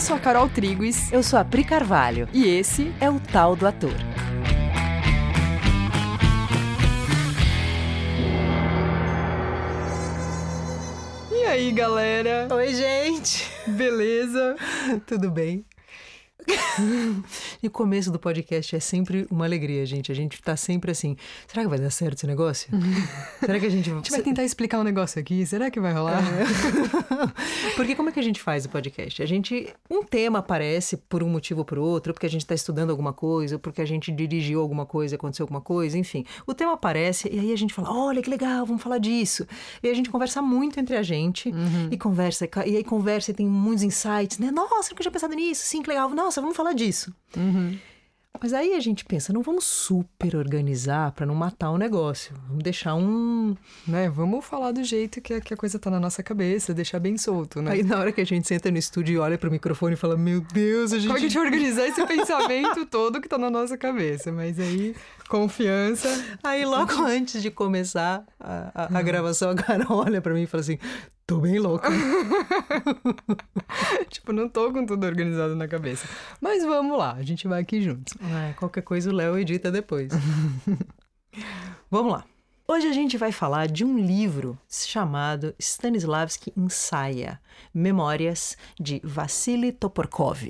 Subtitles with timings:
[0.00, 1.12] Eu sou a Carol Triguis.
[1.12, 2.26] Eu sou a Pri Carvalho.
[2.32, 3.92] E esse é o Tal do Ator.
[11.30, 12.48] E aí, galera?
[12.50, 13.46] Oi, gente.
[13.66, 14.56] Beleza?
[15.06, 15.66] Tudo bem?
[17.62, 20.10] e o começo do podcast é sempre uma alegria, gente.
[20.10, 21.16] A gente tá sempre assim:
[21.46, 22.70] será que vai dar certo esse negócio?
[23.40, 23.90] será que a gente...
[23.90, 25.44] a gente vai tentar explicar um negócio aqui?
[25.46, 26.22] Será que vai rolar?
[26.22, 26.44] É.
[27.76, 29.22] porque como é que a gente faz o podcast?
[29.22, 29.68] A gente.
[29.90, 33.12] Um tema aparece por um motivo ou por outro, porque a gente tá estudando alguma
[33.12, 36.24] coisa, ou porque a gente dirigiu alguma coisa, aconteceu alguma coisa, enfim.
[36.46, 39.46] O tema aparece e aí a gente fala: olha que legal, vamos falar disso.
[39.82, 41.88] E a gente conversa muito entre a gente uhum.
[41.90, 44.50] e conversa, e aí conversa e tem muitos insights, né?
[44.50, 46.10] Nossa, eu tinha pensado nisso, sim, que legal.
[46.10, 47.12] Nossa, nossa, vamos falar disso.
[47.36, 47.76] Uhum.
[48.40, 52.32] Mas aí a gente pensa, não vamos super organizar para não matar o negócio.
[52.46, 53.56] Vamos deixar um.
[53.86, 57.00] Né, vamos falar do jeito que a, que a coisa tá na nossa cabeça, deixar
[57.00, 57.72] bem solto, né?
[57.72, 60.16] Aí na hora que a gente senta no estúdio e olha pro microfone e fala,
[60.16, 61.08] meu Deus, a gente.
[61.08, 64.30] Como é que a gente vai organizar esse pensamento todo que tá na nossa cabeça?
[64.30, 64.94] Mas aí,
[65.28, 66.08] confiança.
[66.42, 69.04] Aí logo antes de começar a, a, a uhum.
[69.04, 70.78] gravação, a Carol olha para mim e fala assim:
[71.30, 71.88] Tô bem louca.
[74.10, 76.08] tipo, não tô com tudo organizado na cabeça.
[76.40, 78.14] Mas vamos lá, a gente vai aqui juntos.
[78.20, 80.10] É, qualquer coisa o Léo edita depois.
[81.88, 82.24] vamos lá.
[82.66, 87.40] Hoje a gente vai falar de um livro chamado Stanislavski Ensaia,
[87.72, 90.48] Memórias de Vassili Toporkov.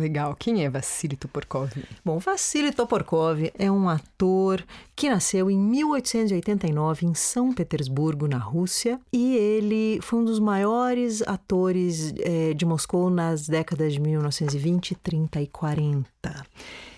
[0.00, 0.34] Legal.
[0.38, 1.70] Quem é Vassili Toporkov?
[2.04, 4.64] Bom, Vassili Toporkov é um ator
[4.96, 11.22] que nasceu em 1889 em São Petersburgo, na Rússia, e ele foi um dos maiores
[11.22, 16.46] atores é, de Moscou nas décadas de 1920, 30 e 40.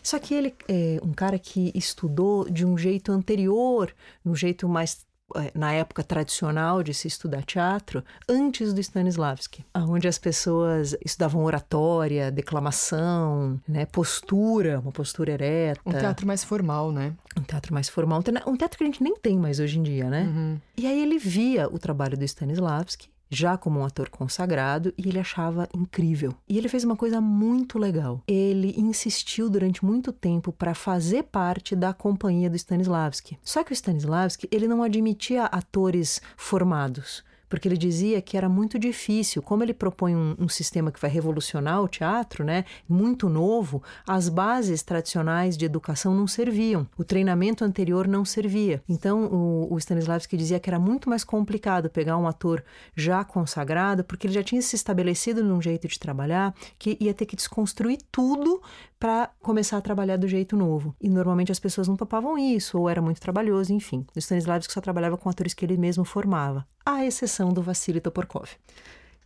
[0.03, 3.95] Só que ele é um cara que estudou de um jeito anterior,
[4.27, 5.07] um jeito mais
[5.55, 12.31] na época tradicional de se estudar teatro, antes do Stanislavski, onde as pessoas estudavam oratória,
[12.31, 15.81] declamação, né, postura, uma postura ereta.
[15.85, 17.13] Um teatro mais formal, né?
[17.37, 20.09] Um teatro mais formal, um teatro que a gente nem tem mais hoje em dia,
[20.09, 20.23] né?
[20.23, 20.61] Uhum.
[20.77, 25.19] E aí ele via o trabalho do Stanislavski já como um ator consagrado e ele
[25.19, 26.35] achava incrível.
[26.49, 28.23] E ele fez uma coisa muito legal.
[28.29, 33.39] Ele insistiu durante muito tempo para fazer parte da companhia do Stanislavski.
[33.43, 38.79] Só que o Stanislavski, ele não admitia atores formados porque ele dizia que era muito
[38.79, 39.43] difícil.
[39.43, 44.31] Como ele propõe um, um, sistema que vai revolucionar o teatro, né, muito novo, as
[44.31, 46.89] bases tradicionais de educação não serviam.
[46.97, 48.83] O treinamento anterior não servia.
[48.89, 52.65] Então, o, o Stanislavski dizia que era muito mais complicado pegar um ator
[52.97, 57.27] já consagrado, porque ele já tinha se estabelecido num jeito de trabalhar que ia ter
[57.27, 58.63] que desconstruir tudo
[59.03, 60.95] para começar a trabalhar do jeito novo.
[61.01, 64.07] E normalmente as pessoas não topavam isso, ou era muito trabalhoso, enfim.
[64.15, 68.51] O Stanislavski só trabalhava com atores que ele mesmo formava, à exceção do Vassili Toporkov,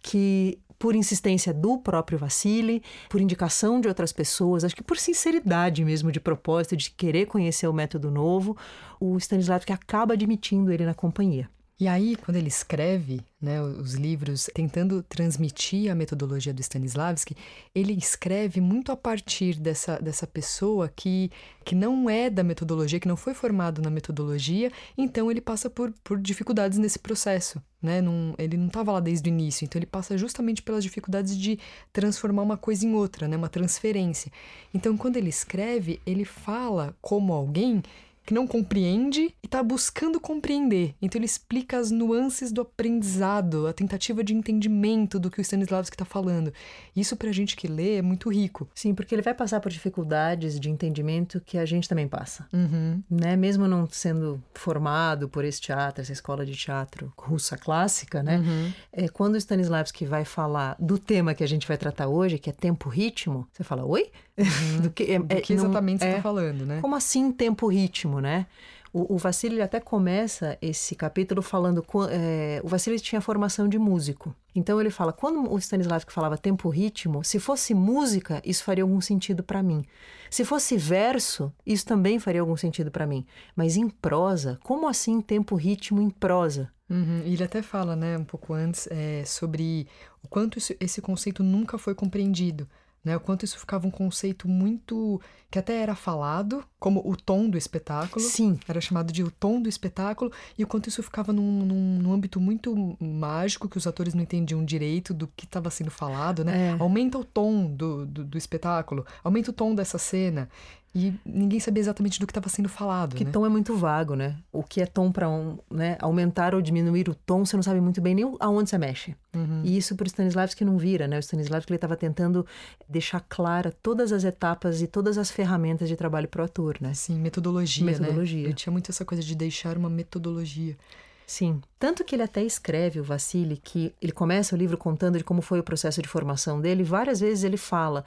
[0.00, 5.84] que por insistência do próprio Vassili, por indicação de outras pessoas, acho que por sinceridade
[5.84, 8.56] mesmo de propósito, de querer conhecer o método novo,
[8.98, 11.50] o Stanislavski acaba admitindo ele na companhia.
[11.78, 17.36] E aí, quando ele escreve né, os livros tentando transmitir a metodologia do Stanislavski,
[17.74, 21.30] ele escreve muito a partir dessa, dessa pessoa que,
[21.66, 25.92] que não é da metodologia, que não foi formado na metodologia, então ele passa por,
[26.02, 27.62] por dificuldades nesse processo.
[27.82, 28.02] Né?
[28.38, 31.58] Ele não estava lá desde o início, então ele passa justamente pelas dificuldades de
[31.92, 33.36] transformar uma coisa em outra, né?
[33.36, 34.32] uma transferência.
[34.72, 37.82] Então, quando ele escreve, ele fala como alguém
[38.26, 40.94] que não compreende e está buscando compreender.
[41.00, 45.94] Então ele explica as nuances do aprendizado, a tentativa de entendimento do que o Stanislavski
[45.94, 46.52] está falando.
[46.94, 48.68] Isso para a gente que lê é muito rico.
[48.74, 52.46] Sim, porque ele vai passar por dificuldades de entendimento que a gente também passa.
[52.52, 53.00] Uhum.
[53.08, 53.36] Né?
[53.36, 58.38] Mesmo não sendo formado por esse teatro, essa escola de teatro russa clássica, né?
[58.38, 58.72] Uhum.
[58.92, 62.50] É, quando o Stanislavski vai falar do tema que a gente vai tratar hoje, que
[62.50, 64.10] é tempo-ritmo, você fala, oi?
[64.38, 64.80] Uhum.
[64.82, 66.80] do que, é, do que exatamente não, você está é, falando, né?
[66.80, 68.46] Como assim tempo-ritmo, né?
[68.92, 71.84] O, o Vassili até começa esse capítulo falando.
[72.10, 74.34] É, o Vassili tinha formação de músico.
[74.54, 79.42] Então ele fala: quando o Stanislavski falava tempo-ritmo, se fosse música, isso faria algum sentido
[79.42, 79.84] para mim.
[80.30, 83.26] Se fosse verso, isso também faria algum sentido para mim.
[83.54, 86.70] Mas em prosa, como assim tempo-ritmo em prosa?
[86.88, 87.22] Uhum.
[87.24, 89.86] Ele até fala, né, um pouco antes, é, sobre
[90.22, 92.68] o quanto isso, esse conceito nunca foi compreendido
[93.06, 93.16] né?
[93.16, 97.56] O quanto isso ficava um conceito muito que até era falado como o tom do
[97.56, 98.20] espetáculo.
[98.20, 98.58] Sim.
[98.66, 102.12] Era chamado de o tom do espetáculo e o quanto isso ficava num, num, num
[102.12, 106.70] âmbito muito mágico que os atores não entendiam direito do que estava sendo falado, né?
[106.70, 106.76] É.
[106.80, 110.48] Aumenta o tom do, do, do espetáculo, aumenta o tom dessa cena.
[110.98, 113.14] E ninguém sabia exatamente do que estava sendo falado.
[113.14, 113.30] Que né?
[113.30, 114.34] tom é muito vago, né?
[114.50, 117.82] O que é tom para um, né, aumentar ou diminuir o tom, você não sabe
[117.82, 119.14] muito bem nem aonde você mexe.
[119.34, 119.60] Uhum.
[119.62, 121.18] E isso para o Stanislavski não vira, né?
[121.18, 122.46] O Stanislavski ele estava tentando
[122.88, 126.94] deixar clara todas as etapas e todas as ferramentas de trabalho para o ator, né?
[126.94, 128.38] Sim, metodologia, metodologia.
[128.38, 128.46] Né?
[128.46, 130.78] Ele tinha muito essa coisa de deixar uma metodologia.
[131.26, 131.60] Sim.
[131.78, 135.42] Tanto que ele até escreve, o Vassili, que ele começa o livro contando de como
[135.42, 136.84] foi o processo de formação dele.
[136.84, 138.04] Várias vezes ele fala: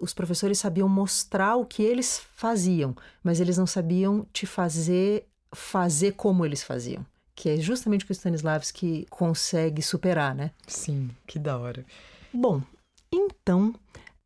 [0.00, 6.12] os professores sabiam mostrar o que eles faziam, mas eles não sabiam te fazer fazer
[6.12, 7.04] como eles faziam.
[7.34, 10.50] Que é justamente o que o Stanislavski consegue superar, né?
[10.66, 11.84] Sim, que da hora.
[12.32, 12.62] Bom,
[13.12, 13.74] então,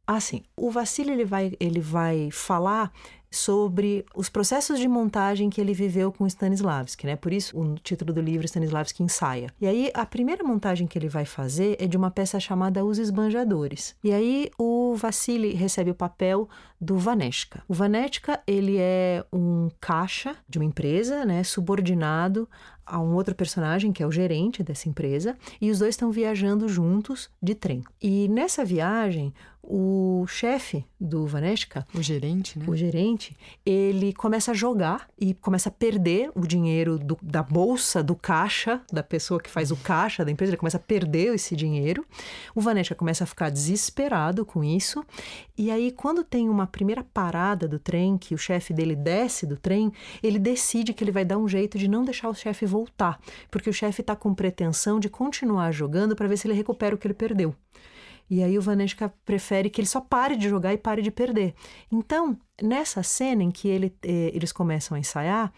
[0.06, 2.92] assim, o Vassili ele vai, ele vai falar
[3.36, 7.16] sobre os processos de montagem que ele viveu com Stanislavski, né?
[7.16, 9.48] Por isso o título do livro Stanislavski ensaia.
[9.60, 12.98] E aí a primeira montagem que ele vai fazer é de uma peça chamada Os
[12.98, 13.94] Esbanjadores.
[14.02, 16.48] E aí o Vassili recebe o papel
[16.80, 17.62] do Vaneshka.
[17.68, 22.48] O Vaneshka, ele é um caixa de uma empresa, né, subordinado
[22.84, 26.68] a um outro personagem que é o gerente dessa empresa, e os dois estão viajando
[26.68, 27.82] juntos de trem.
[28.00, 29.34] E nessa viagem,
[29.68, 32.64] o chefe do Vaneshka, o gerente, né?
[32.68, 38.02] O gerente, ele começa a jogar e começa a perder o dinheiro do, da bolsa,
[38.02, 41.56] do caixa, da pessoa que faz o caixa da empresa, ele começa a perder esse
[41.56, 42.06] dinheiro.
[42.54, 45.04] O Vaneshka começa a ficar desesperado com isso.
[45.58, 49.56] E aí, quando tem uma primeira parada do trem, que o chefe dele desce do
[49.56, 49.92] trem,
[50.22, 53.20] ele decide que ele vai dar um jeito de não deixar o chefe voltar,
[53.50, 56.98] porque o chefe está com pretensão de continuar jogando para ver se ele recupera o
[56.98, 57.54] que ele perdeu.
[58.28, 61.54] E aí o Vaneshka prefere que ele só pare de jogar e pare de perder.
[61.90, 65.52] Então, nessa cena em que ele, eh, eles começam a ensaiar,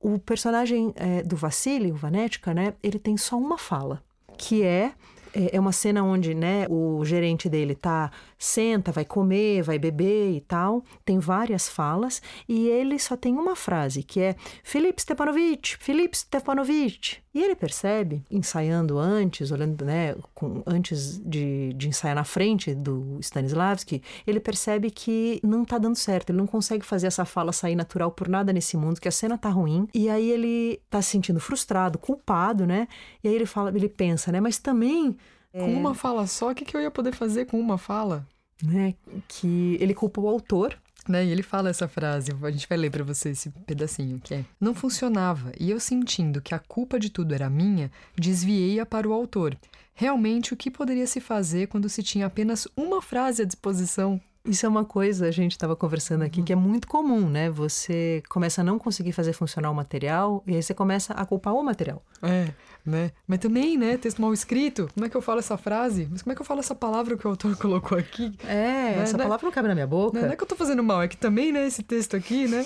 [0.00, 4.02] o personagem eh, do Vassili, o Vaneshka, né, ele tem só uma fala,
[4.36, 4.92] que é
[5.34, 10.32] é, é uma cena onde, né, o gerente dele tá senta, vai comer, vai beber
[10.32, 10.84] e tal.
[11.04, 17.22] Tem várias falas e ele só tem uma frase que é Felipe Stepanovich, Felipe Stepanovich.
[17.34, 23.18] E ele percebe, ensaiando antes, olhando, né, com, antes de, de ensaiar na frente do
[23.20, 27.76] Stanislavski, ele percebe que não tá dando certo, ele não consegue fazer essa fala sair
[27.76, 29.86] natural por nada nesse mundo, que a cena tá ruim.
[29.94, 32.88] E aí ele tá se sentindo frustrado, culpado, né?
[33.22, 35.16] E aí ele fala, ele pensa, né, mas também
[35.58, 35.76] com é...
[35.76, 38.26] uma fala só, o que, que eu ia poder fazer com uma fala?
[38.62, 38.94] Né?
[39.26, 40.76] Que ele culpa o autor
[41.08, 41.24] né?
[41.24, 44.44] E ele fala essa frase, a gente vai ler para você esse pedacinho, que é:
[44.60, 49.12] Não funcionava, e eu sentindo que a culpa de tudo era minha, desviei-a para o
[49.12, 49.56] autor.
[49.94, 54.20] Realmente, o que poderia se fazer quando se tinha apenas uma frase à disposição?
[54.44, 57.50] Isso é uma coisa, a gente estava conversando aqui, que é muito comum, né?
[57.50, 61.52] Você começa a não conseguir fazer funcionar o material e aí você começa a culpar
[61.52, 62.02] o material.
[62.22, 62.48] É,
[62.84, 63.12] né?
[63.26, 63.96] Mas também, né?
[63.96, 64.88] Texto mal escrito.
[64.94, 66.08] Como é que eu falo essa frase?
[66.10, 68.32] Mas como é que eu falo essa palavra que o autor colocou aqui?
[68.44, 69.02] É, né?
[69.02, 69.24] essa né?
[69.24, 70.18] palavra não cabe na minha boca.
[70.18, 71.66] Não, não é que eu tô fazendo mal, é que também, né?
[71.66, 72.64] Esse texto aqui, né?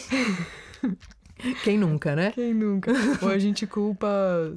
[1.65, 2.33] Quem nunca, né?
[2.33, 2.93] Quem nunca?
[3.21, 4.09] Ou a gente culpa,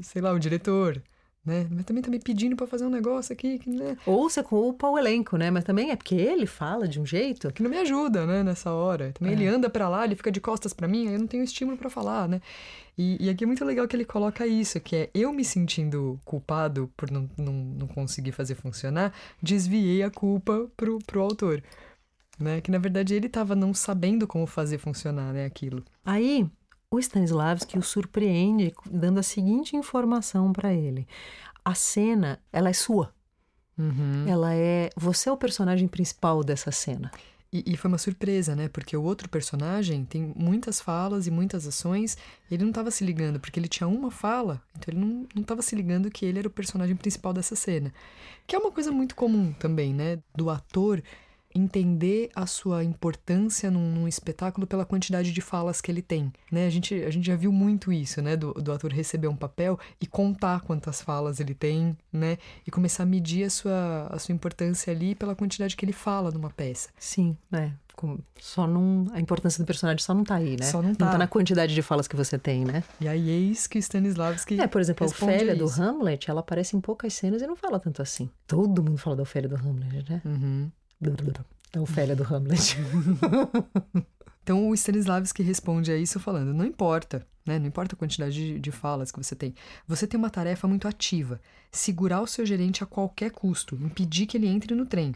[0.02, 1.02] sei lá, o diretor
[1.46, 1.68] né?
[1.70, 3.98] Mas também tá me pedindo para fazer um negócio aqui, que, né?
[4.06, 5.52] Ou você culpa o elenco, né?
[5.52, 8.44] Mas também é porque ele fala de um jeito que não me ajuda, né?
[8.44, 9.12] Nessa hora.
[9.14, 9.36] Também é.
[9.36, 11.78] ele anda para lá, ele fica de costas para mim, aí eu não tenho estímulo
[11.78, 12.42] para falar, né?
[12.98, 16.18] E, e, aqui é muito legal que ele coloca isso, que é eu me sentindo
[16.24, 21.62] culpado por não, não, não conseguir fazer funcionar, desviei a culpa pro, pro autor.
[22.40, 22.62] Né?
[22.62, 25.84] Que na verdade ele estava não sabendo como fazer funcionar né, aquilo.
[26.06, 26.50] Aí
[26.96, 31.08] o Stanislavski o surpreende dando a seguinte informação para ele:
[31.64, 33.14] a cena, ela é sua.
[33.78, 34.26] Uhum.
[34.28, 34.90] Ela é.
[34.96, 37.12] Você é o personagem principal dessa cena.
[37.52, 38.68] E, e, foi uma surpresa, né?
[38.68, 42.18] Porque o outro personagem tem muitas falas e muitas ações.
[42.52, 45.00] ele não estava se ligando, porque ele tinha uma fala, então ele
[45.34, 47.94] não estava se ligando que ele era o personagem principal dessa cena.
[48.46, 50.20] Que é uma coisa muito comum também, né?
[50.36, 51.02] Do ator
[51.56, 56.68] entender a sua importância num, num, espetáculo pela quantidade de falas que ele tem, né?
[56.68, 58.36] A gente, a gente já viu muito isso, né?
[58.36, 62.38] Do, do ator receber um papel e contar quantas falas ele tem, né?
[62.68, 66.30] E começar a medir a sua, a sua importância ali pela quantidade que ele fala
[66.30, 66.90] numa peça.
[67.00, 67.72] Sim, é.
[68.40, 69.08] Só não.
[69.14, 70.66] A importância do personagem só não tá aí, né?
[70.66, 71.06] Só não tá.
[71.06, 72.84] Não tá na quantidade de falas que você tem, né?
[73.00, 74.60] E aí eis que Stanislavski.
[74.60, 77.80] É, por exemplo, a Ofélia do Hamlet, ela aparece em poucas cenas e não fala
[77.80, 78.30] tanto assim.
[78.46, 80.22] Todo mundo fala da Ofélia do Hamlet, né?
[80.26, 80.70] Uhum.
[81.76, 82.78] A Ofélia do Hamlet.
[84.44, 87.60] então o Stanislavski responde a isso falando: não importa, né?
[87.60, 89.54] Não importa a quantidade de, de, falas que você tem.
[89.88, 91.40] Você tem uma tarefa muito ativa:
[91.72, 95.14] segurar o seu gerente a qualquer custo, impedir que ele entre no trem.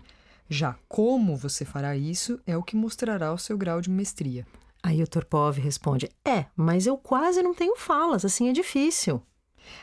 [0.50, 4.46] Já como você fará isso é o que mostrará o seu grau de mestria.
[4.82, 9.22] Aí o Torpov responde: É, mas eu quase não tenho falas, assim é difícil.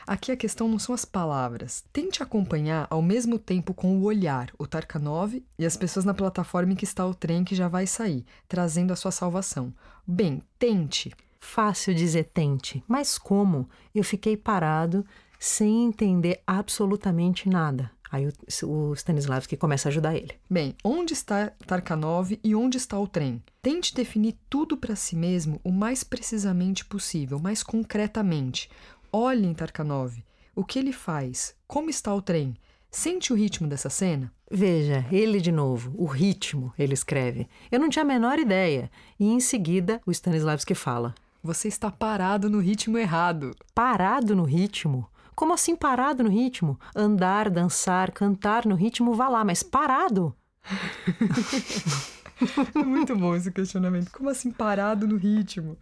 [0.05, 1.83] Aqui a questão não são as palavras.
[1.91, 6.73] Tente acompanhar ao mesmo tempo com o olhar o Tarkanov e as pessoas na plataforma
[6.73, 9.73] em que está o trem que já vai sair, trazendo a sua salvação.
[10.05, 11.13] Bem, tente.
[11.39, 13.69] Fácil dizer tente, mas como?
[13.93, 15.05] Eu fiquei parado
[15.39, 17.91] sem entender absolutamente nada.
[18.11, 18.31] Aí o,
[18.67, 20.33] o Stanislavski começa a ajudar ele.
[20.49, 23.43] Bem, onde está Tarkanov e onde está o trem?
[23.61, 28.69] Tente definir tudo para si mesmo o mais precisamente possível, mais concretamente.
[29.11, 30.23] Olhe em Tarkanov.
[30.55, 31.55] O que ele faz?
[31.65, 32.55] Como está o trem?
[32.91, 34.31] Sente o ritmo dessa cena?
[34.49, 37.47] Veja, ele de novo, o ritmo, ele escreve.
[37.71, 38.89] Eu não tinha a menor ideia.
[39.19, 43.51] E em seguida, o Stanislavski fala: Você está parado no ritmo errado.
[43.73, 45.07] Parado no ritmo?
[45.35, 46.79] Como assim parado no ritmo?
[46.95, 50.35] Andar, dançar, cantar no ritmo, vá lá, mas parado?
[52.75, 54.11] muito bom esse questionamento.
[54.11, 55.77] Como assim parado no ritmo?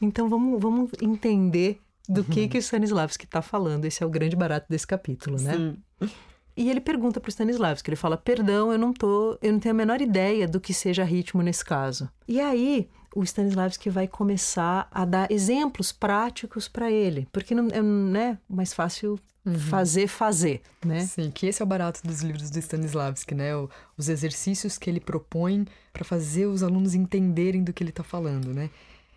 [0.00, 3.84] Então vamos, vamos entender do que que o Stanislavski está falando.
[3.84, 5.56] Esse é o grande barato desse capítulo, né?
[5.56, 6.10] Sim.
[6.56, 9.74] E ele pergunta para o Stanislavski, ele fala: "Perdão, eu não tô, eu não tenho
[9.74, 12.10] a menor ideia do que seja ritmo nesse caso".
[12.26, 17.82] E aí o Stanislavski vai começar a dar exemplos práticos para ele, porque não é
[17.82, 19.58] né, mais fácil uhum.
[19.58, 21.00] fazer fazer, né?
[21.00, 23.56] Sim, que esse é o barato dos livros do Stanislavski, né?
[23.56, 28.04] O, os exercícios que ele propõe para fazer os alunos entenderem do que ele está
[28.04, 28.70] falando, né?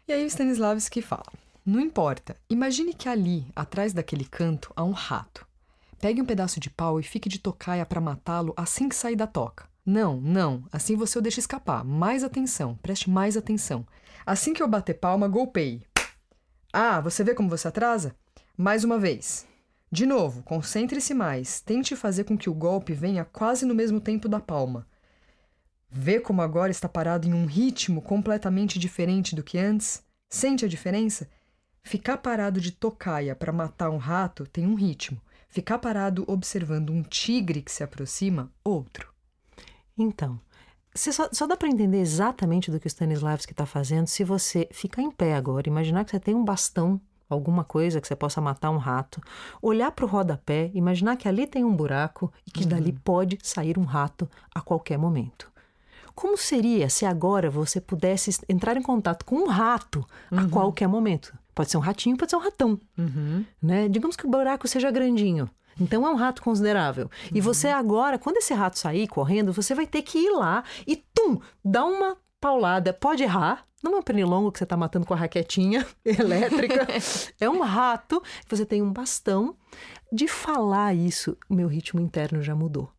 [0.07, 1.31] E aí o Stanislavski fala:
[1.65, 5.47] não importa, imagine que ali, atrás daquele canto, há um rato.
[5.97, 9.25] Pegue um pedaço de pau e fique de tocaia para matá-lo assim que sair da
[9.25, 9.69] toca.
[9.85, 11.85] Não, não, assim você o deixa escapar.
[11.85, 13.87] Mais atenção, preste mais atenção.
[14.25, 15.87] Assim que eu bater palma, golpeie.
[16.73, 18.13] Ah, você vê como você atrasa?
[18.57, 19.47] Mais uma vez.
[19.89, 21.61] De novo, concentre-se mais.
[21.61, 24.85] Tente fazer com que o golpe venha quase no mesmo tempo da palma.
[25.89, 30.03] Vê como agora está parado em um ritmo completamente diferente do que antes?
[30.27, 31.29] Sente a diferença?
[31.83, 35.21] Ficar parado de tocaia para matar um rato tem um ritmo.
[35.49, 39.13] Ficar parado observando um tigre que se aproxima, outro.
[39.97, 40.39] Então,
[40.95, 45.01] só, só, dá para entender exatamente do que o Stanislavski está fazendo se você ficar
[45.01, 46.99] em pé agora, imaginar que você tem um bastão,
[47.29, 49.21] alguma coisa que você possa matar um rato,
[49.61, 52.69] olhar para o rodapé, imaginar que ali tem um buraco e que uhum.
[52.69, 55.51] dali pode sair um rato a qualquer momento.
[56.15, 60.39] Como seria se agora você pudesse entrar em contato com um rato uhum.
[60.39, 61.35] a qualquer momento?
[61.53, 62.79] Pode ser um ratinho, pode ser um ratão.
[62.97, 63.45] Uhum.
[63.61, 63.87] Né?
[63.87, 65.49] Digamos que o buraco seja grandinho.
[65.79, 67.05] Então é um rato considerável.
[67.05, 67.31] Uhum.
[67.33, 70.95] E você agora, quando esse rato sair correndo, você vai ter que ir lá e
[70.95, 72.93] tum, dar uma paulada.
[72.93, 76.87] Pode errar, não é um pernilongo que você está matando com a raquetinha elétrica.
[77.39, 78.21] é um rato.
[78.47, 79.55] Você tem um bastão.
[80.11, 82.91] De falar isso, o meu ritmo interno já mudou.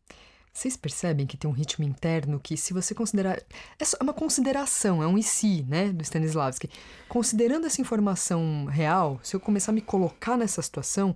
[0.55, 3.37] Vocês percebem que tem um ritmo interno que, se você considerar.
[3.77, 6.69] É uma consideração, é um e si, né, do Stanislavski.
[7.09, 11.13] Considerando essa informação real, se eu começar a me colocar nessa situação,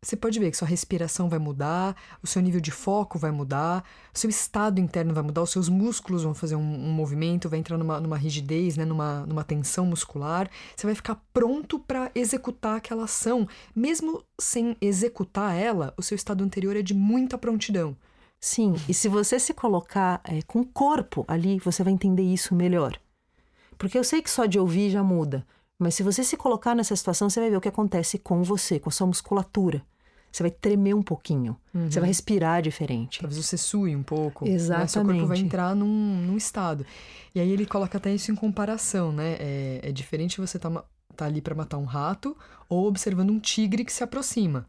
[0.00, 3.84] você pode ver que sua respiração vai mudar, o seu nível de foco vai mudar,
[4.14, 7.58] o seu estado interno vai mudar, os seus músculos vão fazer um, um movimento, vai
[7.58, 10.48] entrar numa, numa rigidez, né, numa, numa tensão muscular.
[10.76, 13.48] Você vai ficar pronto para executar aquela ação.
[13.74, 17.96] Mesmo sem executar ela, o seu estado anterior é de muita prontidão.
[18.40, 22.54] Sim, e se você se colocar é, com o corpo ali, você vai entender isso
[22.54, 22.98] melhor.
[23.76, 25.46] Porque eu sei que só de ouvir já muda.
[25.78, 28.80] Mas se você se colocar nessa situação, você vai ver o que acontece com você,
[28.80, 29.82] com a sua musculatura.
[30.30, 31.56] Você vai tremer um pouquinho.
[31.72, 31.90] Uhum.
[31.90, 33.20] Você vai respirar diferente.
[33.20, 34.46] Talvez você sue um pouco.
[34.46, 34.82] Exatamente.
[34.82, 34.88] Né?
[34.88, 36.84] Seu corpo vai entrar num, num estado.
[37.34, 39.36] E aí ele coloca até isso em comparação, né?
[39.38, 40.84] É, é diferente você tá,
[41.16, 42.36] tá ali para matar um rato
[42.68, 44.66] ou observando um tigre que se aproxima.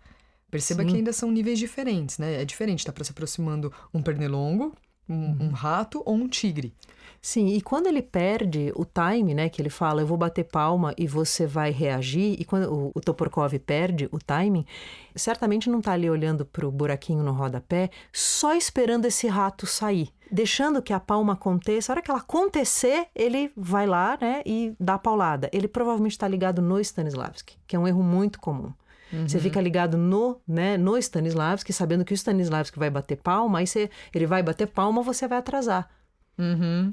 [0.50, 0.90] Perceba Sim.
[0.90, 2.42] que ainda são níveis diferentes, né?
[2.42, 4.74] É diferente, tá para se aproximando um pernilongo,
[5.08, 5.38] um, uhum.
[5.42, 6.74] um rato ou um tigre.
[7.22, 10.94] Sim, e quando ele perde o time, né, que ele fala, eu vou bater palma
[10.98, 14.66] e você vai reagir, e quando o, o Toporkov perde o timing,
[15.14, 20.10] certamente não está ali olhando para o buraquinho no rodapé, só esperando esse rato sair.
[20.32, 24.74] Deixando que a palma aconteça, a hora que ela acontecer, ele vai lá, né, e
[24.80, 25.50] dá a paulada.
[25.52, 28.72] Ele provavelmente está ligado no Stanislavski, que é um erro muito comum.
[29.12, 29.28] Uhum.
[29.28, 33.68] Você fica ligado no, né, no Stanislavski, sabendo que o Stanislavski vai bater palma, aí
[33.68, 35.90] você, ele vai bater palma, você vai atrasar.
[36.38, 36.90] Uhum.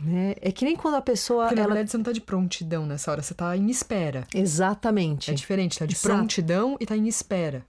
[0.00, 0.34] Né?
[0.40, 1.46] É que nem quando a pessoa.
[1.46, 1.68] Porque, ela...
[1.68, 4.26] na verdade, você não tá de prontidão nessa hora, você tá em espera.
[4.34, 5.30] Exatamente.
[5.30, 6.14] É diferente, tá de Exato.
[6.14, 7.64] prontidão e tá em espera.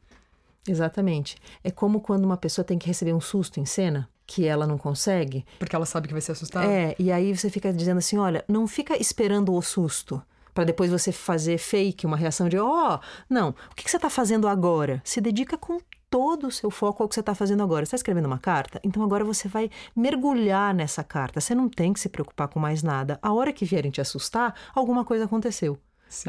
[0.68, 1.38] Exatamente.
[1.64, 4.78] É como quando uma pessoa tem que receber um susto em cena que ela não
[4.78, 5.46] consegue.
[5.60, 6.66] Porque ela sabe que vai ser assustada?
[6.66, 10.22] É, e aí você fica dizendo assim: olha, não fica esperando o susto
[10.54, 13.00] para depois você fazer fake, uma reação de ó, oh!
[13.30, 15.02] não, o que, que você está fazendo agora?
[15.04, 15.80] Se dedica com
[16.14, 17.84] todo o seu foco ao que você está fazendo agora.
[17.84, 18.80] Você está escrevendo uma carta?
[18.84, 21.42] Então agora você vai mergulhar nessa carta.
[21.42, 23.18] Você não tem que se preocupar com mais nada.
[23.20, 25.76] A hora que vierem te assustar, alguma coisa aconteceu.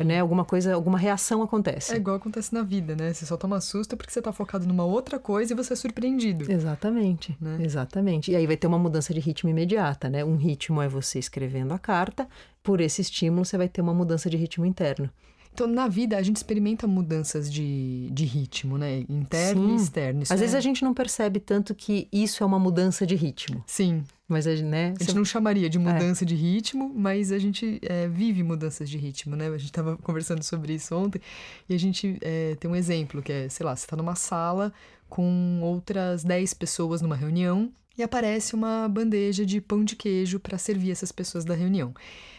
[0.05, 0.21] Né?
[0.21, 1.93] Alguma coisa, alguma reação acontece.
[1.93, 3.13] É igual acontece na vida, né?
[3.13, 6.51] Você só toma susto porque você está focado numa outra coisa e você é surpreendido.
[6.51, 7.59] Exatamente, né?
[7.61, 8.31] exatamente.
[8.31, 10.25] E aí vai ter uma mudança de ritmo imediata, né?
[10.25, 12.29] Um ritmo é você escrevendo a carta,
[12.63, 15.11] por esse estímulo você vai ter uma mudança de ritmo interno.
[15.55, 19.05] Então, na vida, a gente experimenta mudanças de, de ritmo, né?
[19.09, 19.73] Interno Sim.
[19.73, 20.23] e externo.
[20.23, 20.37] Às é...
[20.37, 23.63] vezes a gente não percebe tanto que isso é uma mudança de ritmo.
[23.65, 24.03] Sim.
[24.27, 26.27] Mas a, né, a gente não chamaria de mudança é.
[26.27, 29.49] de ritmo, mas a gente é, vive mudanças de ritmo, né?
[29.49, 31.21] A gente estava conversando sobre isso ontem
[31.69, 34.73] e a gente é, tem um exemplo que é, sei lá, você está numa sala
[35.09, 40.59] com outras 10 pessoas numa reunião e aparece uma bandeja de pão de queijo para
[40.59, 41.95] servir essas pessoas da reunião.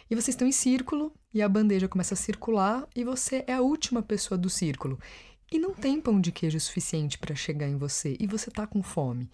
[0.10, 3.62] E vocês estão em círculo e a bandeja começa a circular e você é a
[3.62, 5.00] última pessoa do círculo.
[5.52, 8.82] E não tem pão de queijo suficiente para chegar em você e você tá com
[8.82, 9.30] fome.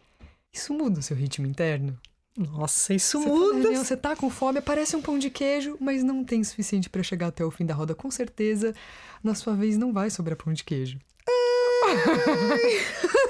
[0.53, 1.97] Isso muda o seu ritmo interno?
[2.37, 3.71] Nossa, isso você tá muda!
[3.71, 7.03] Tá você tá com fome, aparece um pão de queijo, mas não tem suficiente para
[7.03, 7.93] chegar até o fim da roda.
[7.93, 8.73] Com certeza,
[9.23, 10.97] na sua vez não vai sobrar pão de queijo.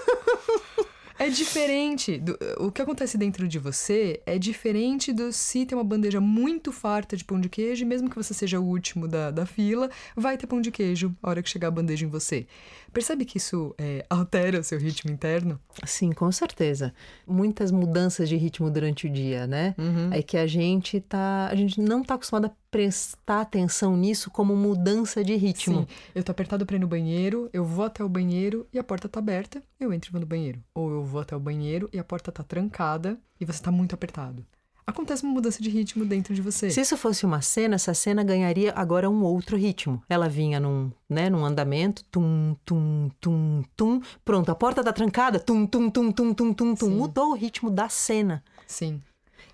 [1.22, 2.18] É diferente.
[2.18, 6.72] Do, o que acontece dentro de você é diferente do se tem uma bandeja muito
[6.72, 9.88] farta de pão de queijo, e mesmo que você seja o último da, da fila,
[10.16, 12.48] vai ter pão de queijo a hora que chegar a bandeja em você.
[12.94, 15.60] Percebe que isso é, altera o seu ritmo interno?
[15.86, 16.94] Sim, com certeza.
[17.26, 19.74] Muitas mudanças de ritmo durante o dia, né?
[19.78, 20.12] Uhum.
[20.12, 21.48] É que a gente tá.
[21.50, 25.82] A gente não tá acostumado a prestar atenção nisso como mudança de ritmo.
[25.82, 28.84] Sim, eu tô apertado para ir no banheiro, eu vou até o banheiro e a
[28.84, 30.62] porta tá aberta, eu entro e vou no banheiro.
[30.74, 33.94] Ou eu vou até o banheiro e a porta tá trancada e você tá muito
[33.94, 34.46] apertado
[34.92, 36.70] acontece uma mudança de ritmo dentro de você.
[36.70, 40.02] Se isso fosse uma cena, essa cena ganharia agora um outro ritmo.
[40.08, 44.02] Ela vinha num, né, num andamento, tum, tum, tum, tum.
[44.24, 46.90] Pronto, a porta tá trancada, tum, tum, tum, tum, tum, tum, tum.
[46.90, 48.44] Mudou o ritmo da cena.
[48.68, 49.02] Sim.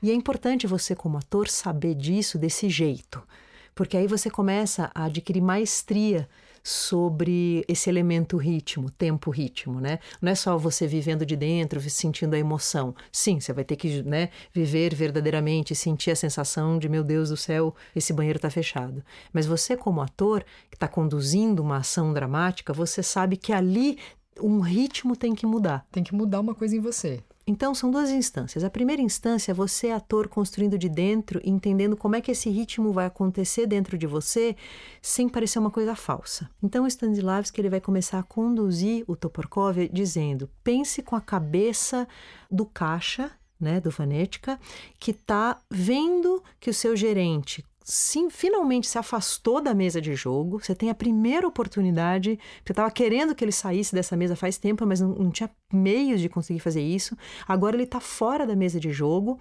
[0.01, 3.23] E é importante você, como ator, saber disso desse jeito.
[3.73, 6.27] Porque aí você começa a adquirir maestria
[6.67, 9.99] sobre esse elemento ritmo, tempo ritmo, né?
[10.21, 12.93] Não é só você vivendo de dentro, sentindo a emoção.
[13.09, 17.37] Sim, você vai ter que, né, viver verdadeiramente, sentir a sensação de meu Deus do
[17.37, 19.01] céu, esse banheiro está fechado.
[19.31, 23.97] Mas você como ator que está conduzindo uma ação dramática, você sabe que ali
[24.41, 25.87] um ritmo tem que mudar.
[25.89, 27.23] Tem que mudar uma coisa em você.
[27.49, 28.65] Então, são duas instâncias.
[28.65, 32.91] A primeira instância é você, ator, construindo de dentro, entendendo como é que esse ritmo
[32.91, 34.53] vai acontecer dentro de você,
[35.01, 36.49] sem parecer uma coisa falsa.
[36.61, 42.05] Então, o Stanislavski ele vai começar a conduzir o Toporkov dizendo: pense com a cabeça
[42.51, 44.59] do caixa né, do Vanetica,
[44.99, 50.59] que está vendo que o seu gerente sim, finalmente se afastou da mesa de jogo.
[50.59, 52.37] Você tem a primeira oportunidade.
[52.65, 56.19] Você estava querendo que ele saísse dessa mesa faz tempo, mas não, não tinha meios
[56.19, 57.15] de conseguir fazer isso.
[57.47, 59.39] Agora ele está fora da mesa de jogo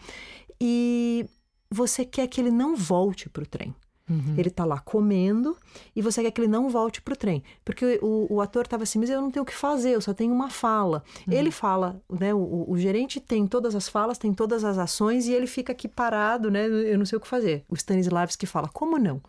[0.60, 1.26] e
[1.68, 3.74] você quer que ele não volte para o trem.
[4.08, 4.34] Uhum.
[4.38, 5.56] Ele tá lá comendo
[5.94, 7.42] e você quer que ele não volte pro trem.
[7.64, 10.14] Porque o, o ator tava assim, mas eu não tenho o que fazer, eu só
[10.14, 11.02] tenho uma fala.
[11.26, 11.34] Uhum.
[11.34, 12.32] Ele fala, né?
[12.32, 15.88] O, o, gerente tem todas as falas, tem todas as ações e ele fica aqui
[15.88, 16.66] parado, né?
[16.66, 17.64] Eu não sei o que fazer.
[17.68, 19.20] O Stanislavski fala, como não?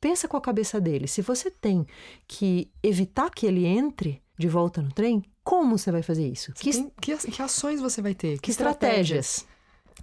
[0.00, 1.06] Pensa com a cabeça dele.
[1.06, 1.86] Se você tem
[2.28, 6.52] que evitar que ele entre de volta no trem, como você vai fazer isso?
[6.52, 8.34] Que, tem, que, que, ações você vai ter?
[8.34, 9.38] Que, que estratégias?
[9.38, 9.56] estratégias?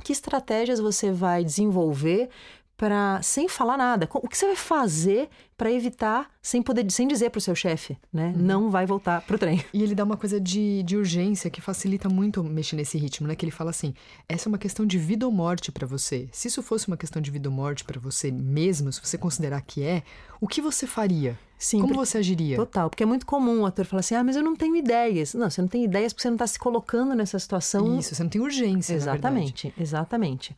[0.03, 2.29] Que estratégias você vai desenvolver
[2.75, 4.09] para sem falar nada.
[4.13, 7.97] O que você vai fazer para evitar, sem poder, sem dizer para o seu chefe,
[8.11, 8.33] né?
[8.35, 8.41] Uhum.
[8.41, 9.63] Não vai voltar pro trem.
[9.73, 13.35] E ele dá uma coisa de, de urgência que facilita muito mexer nesse ritmo, né?
[13.35, 13.93] Que ele fala assim:
[14.27, 16.27] essa é uma questão de vida ou morte para você.
[16.31, 19.61] Se isso fosse uma questão de vida ou morte para você mesmo, se você considerar
[19.61, 20.03] que é,
[20.41, 21.37] o que você faria?
[21.57, 22.57] Sim, Como você agiria?
[22.57, 25.33] Total, porque é muito comum o ator falar assim: ah, mas eu não tenho ideias.
[25.33, 27.97] Não, você não tem ideias porque você não está se colocando nessa situação.
[27.97, 28.93] Isso, você não tem urgência.
[28.93, 30.53] Exatamente, exatamente.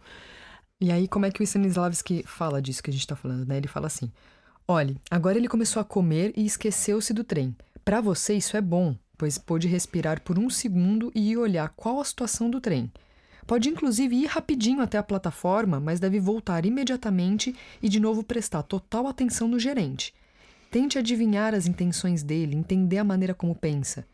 [0.82, 3.58] E aí, como é que o Stanislavski fala disso que a gente está falando, né?
[3.58, 4.12] Ele fala assim:
[4.68, 7.56] olhe, agora ele começou a comer e esqueceu-se do trem.
[7.84, 12.06] Para você isso é bom, pois pôde respirar por um segundo e olhar qual a
[12.06, 12.92] situação do trem.
[13.48, 18.64] Pode inclusive ir rapidinho até a plataforma, mas deve voltar imediatamente e de novo prestar
[18.64, 20.14] total atenção no gerente.
[20.72, 24.06] Tente adivinhar as intenções dele, entender a maneira como pensa.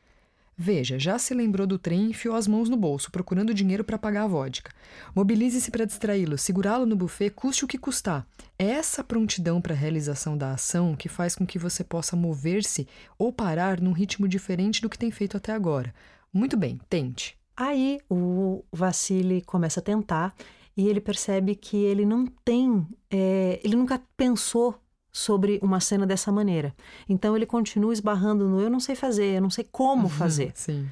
[0.63, 3.97] Veja, já se lembrou do trem e enfiou as mãos no bolso, procurando dinheiro para
[3.97, 4.71] pagar a vodka.
[5.15, 8.27] Mobilize-se para distraí-lo, segurá-lo no buffet, custe o que custar.
[8.59, 12.87] É essa prontidão para a realização da ação que faz com que você possa mover-se
[13.17, 15.95] ou parar num ritmo diferente do que tem feito até agora.
[16.31, 17.35] Muito bem, tente.
[17.57, 20.31] Aí o Vassili começa a tentar
[20.77, 24.79] e ele percebe que ele não tem, é, ele nunca pensou
[25.11, 26.73] sobre uma cena dessa maneira.
[27.07, 30.51] Então ele continua esbarrando no eu não sei fazer, eu não sei como uhum, fazer.
[30.55, 30.87] Sim.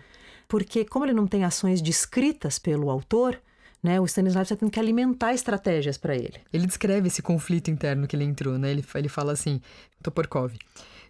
[0.47, 3.39] Porque como ele não tem ações descritas pelo autor,
[3.81, 3.99] Né?
[3.99, 6.35] O Stanislavski está tendo que alimentar estratégias para ele.
[6.51, 8.71] Ele descreve esse conflito interno que ele entrou, né?
[8.71, 9.61] Ele, ele fala assim,
[10.03, 10.53] Toporkov,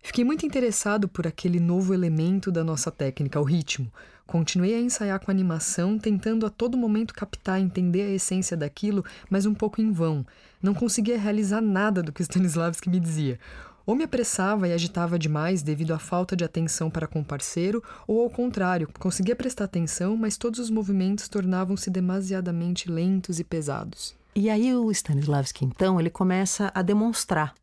[0.01, 3.91] fiquei muito interessado por aquele novo elemento da nossa técnica, o ritmo.
[4.29, 9.47] Continuei a ensaiar com animação, tentando a todo momento captar, entender a essência daquilo, mas
[9.47, 10.23] um pouco em vão.
[10.61, 13.39] Não conseguia realizar nada do que Stanislavski me dizia.
[13.87, 17.83] Ou me apressava e agitava demais devido à falta de atenção para com o parceiro,
[18.05, 24.15] ou ao contrário, conseguia prestar atenção, mas todos os movimentos tornavam-se demasiadamente lentos e pesados.
[24.35, 27.55] E aí o Stanislavski, então, ele começa a demonstrar.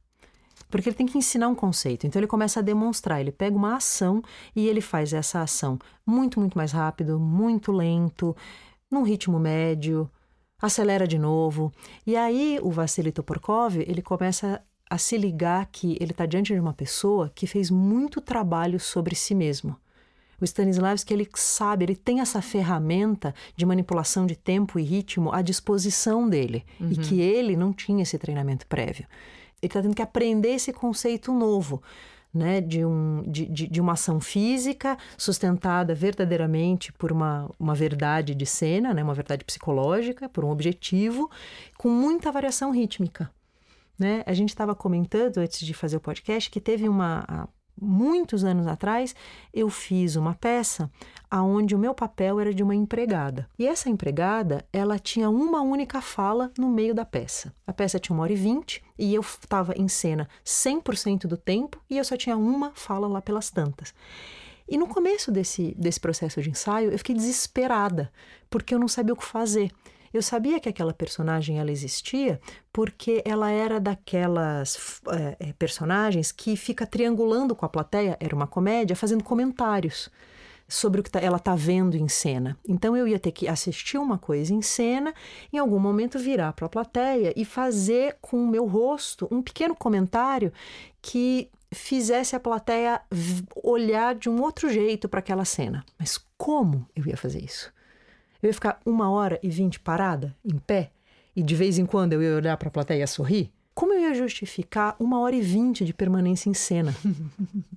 [0.69, 2.07] Porque ele tem que ensinar um conceito.
[2.07, 4.23] Então ele começa a demonstrar, ele pega uma ação
[4.55, 8.37] e ele faz essa ação muito, muito mais rápido, muito lento,
[8.91, 10.11] num ritmo médio,
[10.61, 11.73] acelera de novo.
[12.07, 16.61] E aí o Vassili Toporkov, ele começa a se ligar que ele está diante de
[16.61, 19.77] uma pessoa que fez muito trabalho sobre si mesmo.
[20.41, 25.41] O Stanislavski, ele sabe, ele tem essa ferramenta de manipulação de tempo e ritmo à
[25.41, 26.91] disposição dele uhum.
[26.91, 29.07] e que ele não tinha esse treinamento prévio.
[29.63, 31.83] Ele está tendo que aprender esse conceito novo.
[32.35, 38.35] Né, de, um, de, de, de, uma ação física sustentada verdadeiramente por uma, uma verdade
[38.35, 41.31] de cena, né, uma verdade psicológica, por um objetivo,
[41.79, 43.31] com muita variação rítmica.
[43.99, 44.23] Né?
[44.27, 47.49] A gente estava comentando antes de fazer o podcast que teve uma.
[47.81, 49.15] Muitos anos atrás,
[49.53, 50.91] eu fiz uma peça
[51.31, 53.49] aonde o meu papel era de uma empregada.
[53.59, 57.53] E essa empregada, ela tinha uma única fala no meio da peça.
[57.67, 61.81] A peça tinha uma hora e vinte e eu estava em cena 100% do tempo
[61.91, 63.93] e eu só tinha uma fala lá pelas tantas.
[64.69, 68.13] E no começo desse, desse processo de ensaio, eu fiquei desesperada,
[68.51, 69.71] porque eu não sabia o que fazer.
[70.17, 72.41] Eu sabia que aquela personagem ela existia
[72.73, 75.03] porque ela era daquelas
[75.39, 80.09] é, personagens que fica triangulando com a plateia, era uma comédia, fazendo comentários
[80.67, 82.57] sobre o que tá, ela está vendo em cena.
[82.67, 85.13] Então eu ia ter que assistir uma coisa em cena,
[85.53, 89.77] em algum momento virar para a plateia e fazer com o meu rosto um pequeno
[89.77, 90.51] comentário
[91.03, 93.03] que fizesse a plateia
[93.63, 95.85] olhar de um outro jeito para aquela cena.
[95.99, 97.76] Mas como eu ia fazer isso?
[98.43, 100.91] Eu ia ficar uma hora e vinte parada, em pé,
[101.35, 103.53] e de vez em quando eu ia olhar para a plateia e sorrir?
[103.75, 106.95] Como eu ia justificar uma hora e vinte de permanência em cena?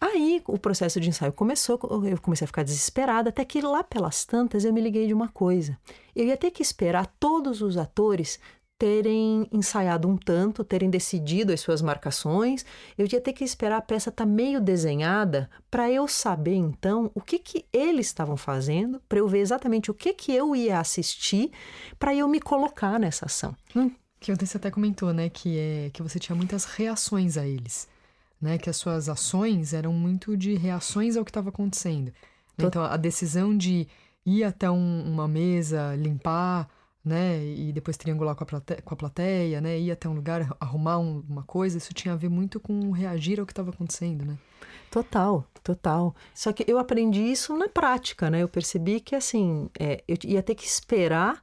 [0.00, 4.24] Aí o processo de ensaio começou, eu comecei a ficar desesperada, até que lá pelas
[4.24, 5.76] tantas eu me liguei de uma coisa.
[6.14, 8.38] Eu ia ter que esperar todos os atores
[8.78, 12.64] terem ensaiado um tanto, terem decidido as suas marcações.
[12.96, 17.10] Eu ia ter que esperar a peça estar tá meio desenhada para eu saber então
[17.14, 20.78] o que que eles estavam fazendo, para eu ver exatamente o que que eu ia
[20.78, 21.50] assistir,
[21.98, 23.56] para eu me colocar nessa ação.
[23.74, 23.90] Hum.
[24.20, 27.88] Que você até comentou, né, que é que você tinha muitas reações a eles,
[28.40, 32.12] né, que as suas ações eram muito de reações ao que estava acontecendo.
[32.58, 33.86] Então a decisão de
[34.26, 36.68] ir até um, uma mesa, limpar
[37.08, 37.44] né?
[37.44, 39.78] E depois triangular com a plateia, com a plateia né?
[39.78, 43.40] Ir até um lugar, arrumar um, uma coisa, isso tinha a ver muito com reagir
[43.40, 44.38] ao que estava acontecendo, né?
[44.90, 46.14] Total, total.
[46.34, 48.42] Só que eu aprendi isso na prática, né?
[48.42, 51.42] Eu percebi que, assim, é, eu ia ter que esperar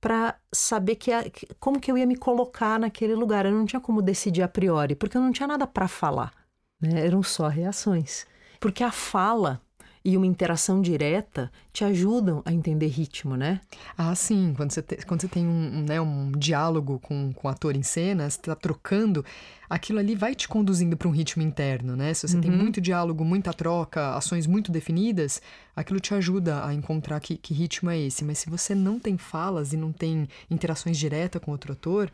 [0.00, 1.10] para saber que,
[1.58, 3.44] como que eu ia me colocar naquele lugar.
[3.44, 6.32] Eu não tinha como decidir a priori, porque eu não tinha nada para falar,
[6.80, 7.06] né?
[7.06, 8.26] Eram só reações.
[8.58, 9.60] Porque a fala
[10.04, 13.60] e uma interação direta te ajudam a entender ritmo, né?
[13.96, 14.54] Ah, sim.
[14.56, 17.82] Quando você, te, quando você tem um, né, um diálogo com, com o ator em
[17.82, 19.24] cena, você está trocando,
[19.68, 22.14] aquilo ali vai te conduzindo para um ritmo interno, né?
[22.14, 22.40] Se você uhum.
[22.40, 25.42] tem muito diálogo, muita troca, ações muito definidas,
[25.76, 28.24] aquilo te ajuda a encontrar que, que ritmo é esse.
[28.24, 32.10] Mas se você não tem falas e não tem interações diretas com outro ator,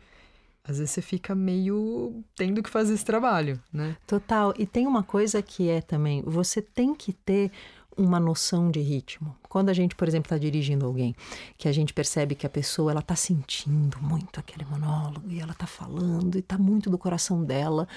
[0.67, 3.95] às vezes você fica meio tendo que fazer esse trabalho, né?
[4.05, 4.53] Total.
[4.57, 7.51] E tem uma coisa que é também, você tem que ter
[7.97, 9.35] uma noção de ritmo.
[9.49, 11.15] Quando a gente, por exemplo, está dirigindo alguém,
[11.57, 15.51] que a gente percebe que a pessoa ela está sentindo muito aquele monólogo e ela
[15.51, 17.87] está falando e está muito do coração dela,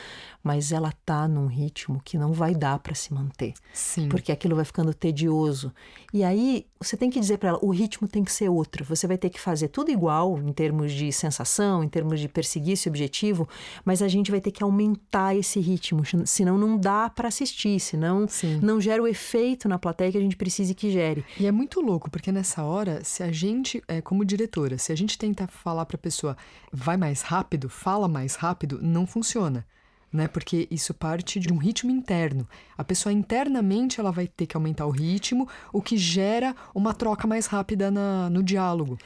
[0.42, 4.08] mas ela está num ritmo que não vai dar para se manter, Sim.
[4.08, 5.72] porque aquilo vai ficando tedioso.
[6.12, 8.84] E aí você tem que dizer para ela, o ritmo tem que ser outro.
[8.84, 12.72] Você vai ter que fazer tudo igual em termos de sensação, em termos de perseguir
[12.72, 13.48] esse objetivo,
[13.84, 18.26] mas a gente vai ter que aumentar esse ritmo, senão não dá para assistir, senão
[18.26, 18.58] Sim.
[18.62, 21.24] não gera o efeito na plateia que a gente precisa que gere.
[21.40, 24.94] E é muito louco, porque nessa hora, se a gente, é, como diretora, se a
[24.94, 26.36] gente tenta falar para a pessoa,
[26.70, 29.66] vai mais rápido, fala mais rápido, não funciona.
[30.12, 30.28] Né?
[30.28, 32.46] Porque isso parte de um ritmo interno.
[32.76, 37.26] A pessoa internamente ela vai ter que aumentar o ritmo, o que gera uma troca
[37.26, 38.98] mais rápida na, no diálogo.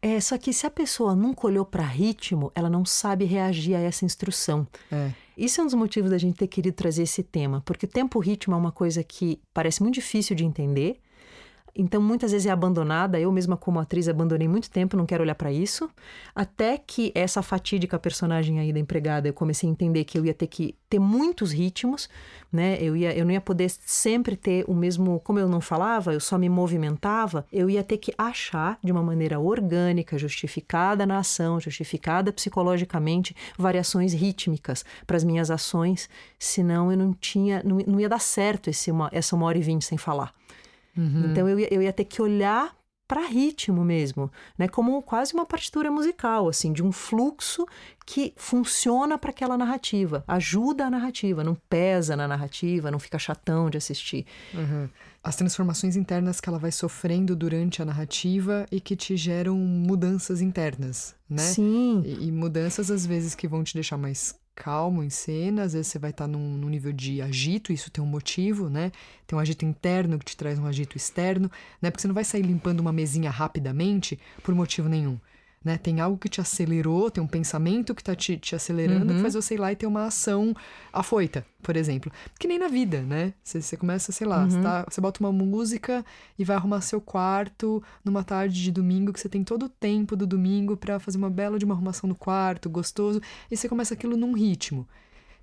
[0.00, 3.80] É, só que se a pessoa nunca olhou para ritmo, ela não sabe reagir a
[3.80, 4.66] essa instrução.
[4.90, 5.10] É.
[5.36, 8.56] Isso é um dos motivos da gente ter querido trazer esse tema, porque tempo-ritmo é
[8.56, 11.00] uma coisa que parece muito difícil de entender,
[11.76, 13.18] então muitas vezes é abandonada.
[13.20, 15.90] Eu mesma como atriz abandonei muito tempo, não quero olhar para isso,
[16.34, 20.34] até que essa fatídica personagem aí da empregada, eu comecei a entender que eu ia
[20.34, 22.08] ter que ter muitos ritmos,
[22.52, 22.78] né?
[22.80, 26.20] Eu ia eu não ia poder sempre ter o mesmo, como eu não falava, eu
[26.20, 31.60] só me movimentava, eu ia ter que achar de uma maneira orgânica, justificada na ação,
[31.60, 36.08] justificada psicologicamente, variações rítmicas para as minhas ações,
[36.38, 39.62] senão eu não tinha, não, não ia dar certo esse uma, essa uma hora e
[39.62, 40.32] vinte sem falar.
[40.96, 41.30] Uhum.
[41.30, 44.66] Então eu ia, eu ia ter que olhar para ritmo mesmo, né?
[44.66, 47.64] Como quase uma partitura musical, assim, de um fluxo
[48.04, 53.70] que funciona para aquela narrativa, ajuda a narrativa, não pesa na narrativa, não fica chatão
[53.70, 54.26] de assistir.
[54.52, 54.88] Uhum.
[55.22, 60.40] As transformações internas que ela vai sofrendo durante a narrativa e que te geram mudanças
[60.40, 61.42] internas, né?
[61.42, 62.02] Sim.
[62.04, 65.88] E, e mudanças às vezes que vão te deixar mais calmo em cena, às vezes
[65.88, 68.90] você vai estar num, num, nível de agito, isso tem um motivo, né?
[69.26, 71.90] Tem um agito interno que te traz um agito externo, né?
[71.90, 75.18] Porque você não vai sair limpando uma mesinha rapidamente por motivo nenhum
[75.66, 75.76] né?
[75.76, 79.16] Tem algo que te acelerou, tem um pensamento que está te, te acelerando, uhum.
[79.16, 80.54] que faz você ir lá e ter uma ação
[80.92, 82.12] afoita, por exemplo.
[82.38, 83.34] Que nem na vida, né?
[83.42, 84.50] Você, você começa, sei lá, uhum.
[84.50, 86.04] você, tá, você bota uma música
[86.38, 90.14] e vai arrumar seu quarto numa tarde de domingo, que você tem todo o tempo
[90.14, 93.92] do domingo para fazer uma bela de uma arrumação no quarto, gostoso, e você começa
[93.92, 94.86] aquilo num ritmo.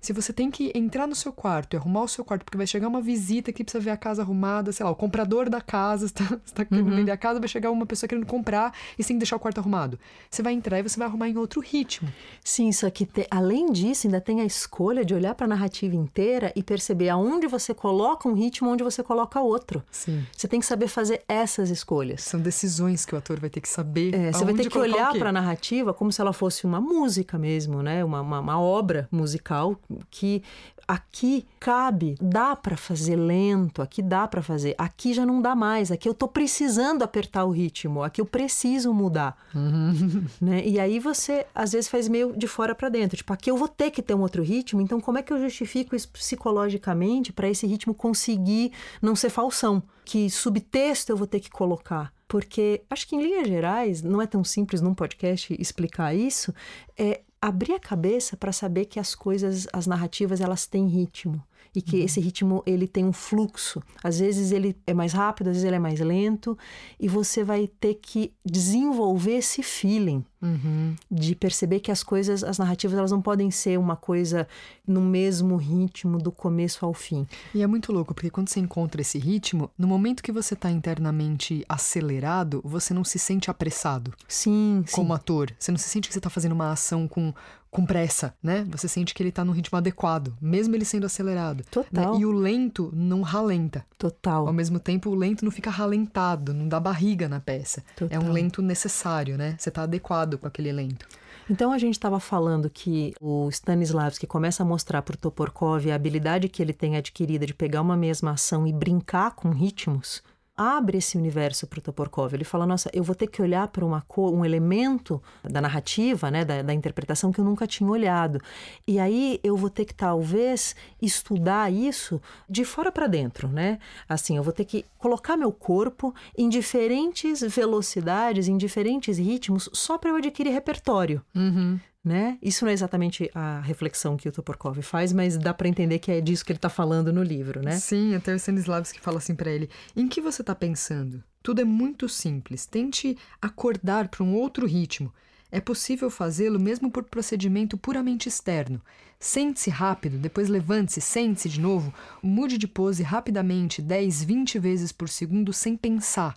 [0.04, 2.66] Se você tem que entrar no seu quarto e arrumar o seu quarto, porque vai
[2.66, 6.04] chegar uma visita que precisa ver a casa arrumada, sei lá, o comprador da casa,
[6.04, 6.96] está tá querendo uhum.
[6.96, 9.40] vender a casa, vai chegar uma pessoa querendo comprar e você tem que deixar o
[9.40, 9.98] quarto arrumado.
[10.30, 12.06] Você vai entrar e você vai arrumar em outro ritmo.
[12.44, 15.96] Sim, só que te, além disso, ainda tem a escolha de olhar para a narrativa
[15.96, 19.82] inteira e perceber aonde você coloca um ritmo, onde você coloca outro.
[19.90, 20.22] Sim.
[20.36, 22.22] Você tem que saber fazer essas escolhas.
[22.22, 24.14] São decisões que o ator vai ter que saber.
[24.14, 27.38] É, você vai ter que olhar para a narrativa como se ela fosse uma música
[27.38, 28.04] mesmo, né?
[28.04, 29.78] Uma, uma, uma obra musical
[30.10, 30.42] que
[30.86, 35.90] aqui cabe, dá para fazer lento, aqui dá para fazer, aqui já não dá mais,
[35.90, 40.26] aqui eu tô precisando apertar o ritmo, aqui eu preciso mudar, uhum.
[40.40, 40.66] né?
[40.66, 43.68] E aí você às vezes faz meio de fora para dentro, tipo aqui eu vou
[43.68, 47.48] ter que ter um outro ritmo, então como é que eu justifico isso psicologicamente para
[47.48, 49.82] esse ritmo conseguir não ser falsão?
[50.04, 52.12] Que subtexto eu vou ter que colocar?
[52.28, 56.52] Porque acho que em linhas gerais não é tão simples num podcast explicar isso.
[56.98, 61.42] É abrir a cabeça para saber que as coisas, as narrativas, elas têm ritmo
[61.74, 62.04] e que uhum.
[62.04, 63.82] esse ritmo ele tem um fluxo.
[64.02, 66.56] Às vezes ele é mais rápido, às vezes ele é mais lento
[66.98, 70.94] e você vai ter que desenvolver esse feeling uhum.
[71.10, 74.46] de perceber que as coisas, as narrativas, elas não podem ser uma coisa
[74.86, 77.26] no mesmo ritmo do começo ao fim.
[77.54, 80.70] E é muito louco porque quando você encontra esse ritmo, no momento que você está
[80.70, 84.12] internamente acelerado, você não se sente apressado.
[84.28, 85.14] Sim, como sim.
[85.14, 87.32] ator, você não se sente que você está fazendo uma ação com
[87.74, 88.64] com pressa, né?
[88.70, 91.64] Você sente que ele tá num ritmo adequado, mesmo ele sendo acelerado.
[91.72, 92.14] Total.
[92.14, 92.20] Né?
[92.20, 93.84] E o lento não ralenta.
[93.98, 94.46] Total.
[94.46, 97.82] Ao mesmo tempo, o lento não fica ralentado, não dá barriga na peça.
[97.96, 98.16] Total.
[98.16, 99.56] É um lento necessário, né?
[99.58, 101.06] Você tá adequado com aquele lento.
[101.48, 105.94] Então a gente estava falando que o Stanislavski começa a mostrar para o Toporkov a
[105.94, 110.22] habilidade que ele tem adquirida de pegar uma mesma ação e brincar com ritmos
[110.56, 112.34] abre esse universo para o Toporkov.
[112.34, 116.30] Ele fala: nossa, eu vou ter que olhar para uma cor, um elemento da narrativa,
[116.30, 118.40] né, da, da, interpretação que eu nunca tinha olhado.
[118.86, 123.78] E aí eu vou ter que talvez estudar isso de fora para dentro, né?
[124.08, 129.98] Assim, eu vou ter que colocar meu corpo em diferentes velocidades, em diferentes ritmos, só
[129.98, 131.22] para eu adquirir repertório.
[131.34, 132.38] Uhum né?
[132.42, 136.12] Isso não é exatamente a reflexão que o Toporkov faz, mas dá para entender que
[136.12, 137.78] é disso que ele está falando no livro, né?
[137.78, 141.24] Sim, até o Stanislavski fala assim para ele: em que você está pensando?
[141.42, 142.66] Tudo é muito simples.
[142.66, 145.12] Tente acordar para um outro ritmo.
[145.50, 148.82] É possível fazê-lo mesmo por procedimento puramente externo.
[149.20, 155.08] Sente-se rápido, depois levante-se, sente-se de novo, mude de pose rapidamente 10, 20 vezes por
[155.08, 156.34] segundo sem pensar.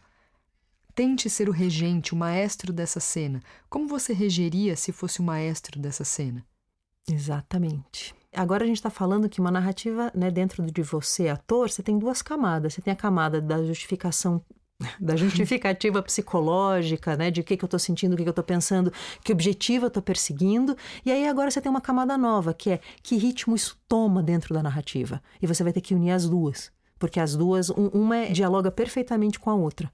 [0.97, 3.39] Tente ser o regente, o maestro dessa cena.
[3.69, 6.43] Como você regeria se fosse o maestro dessa cena?
[7.07, 8.15] Exatamente.
[8.33, 11.99] Agora a gente está falando que uma narrativa, né, dentro de você, ator, você tem
[11.99, 12.73] duas camadas.
[12.73, 14.43] Você tem a camada da justificação
[14.99, 18.31] da justificativa psicológica, né, de o que, que eu estou sentindo, o que, que eu
[18.31, 18.91] estou pensando,
[19.23, 20.75] que objetivo eu estou perseguindo.
[21.05, 24.51] E aí agora você tem uma camada nova, que é que ritmo isso toma dentro
[24.51, 25.21] da narrativa.
[25.39, 29.39] E você vai ter que unir as duas, porque as duas, um, uma dialoga perfeitamente
[29.39, 29.93] com a outra.